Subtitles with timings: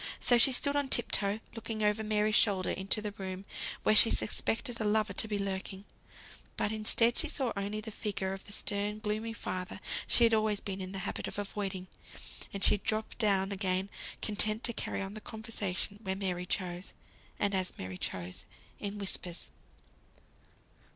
[0.19, 3.45] So she stood on tip toe, looking over Mary's shoulders into the room
[3.83, 5.85] where she suspected a lover to be lurking;
[6.57, 10.59] but instead, she saw only the figure of the stern, gloomy father she had always
[10.59, 11.85] been in the habit of avoiding;
[12.51, 13.91] and she dropped down again,
[14.23, 16.95] content to carry on the conversation where Mary chose,
[17.39, 18.45] and as Mary chose,
[18.79, 19.51] in whispers.